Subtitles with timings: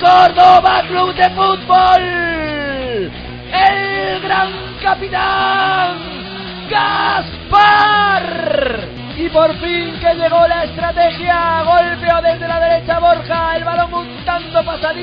[0.00, 2.02] Córdoba Club de Fútbol.
[3.52, 4.50] El gran
[4.82, 5.98] capitán
[6.70, 8.24] Gaspar.
[9.16, 11.62] Y por fin que llegó la estrategia.
[11.64, 13.56] Golpeo desde la derecha Borja.
[13.56, 13.90] El balón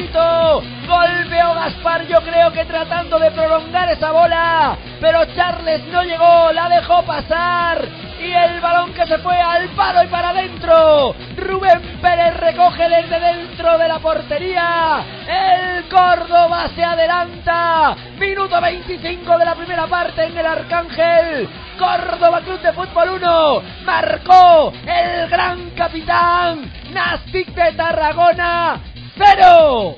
[0.05, 2.07] Golpeo Gaspar.
[2.07, 4.77] Yo creo que tratando de prolongar esa bola.
[5.01, 6.51] Pero Charles no llegó.
[6.51, 7.83] La dejó pasar.
[8.19, 11.15] Y el balón que se fue al palo y para adentro.
[11.37, 15.03] Rubén Pérez recoge desde dentro de la portería.
[15.27, 17.95] El Córdoba se adelanta.
[18.19, 21.49] Minuto 25 de la primera parte en el Arcángel.
[21.77, 23.61] Córdoba Club de Fútbol 1.
[23.85, 28.79] Marcó el gran capitán Nastic de Tarragona.
[29.17, 29.97] ¡Cero!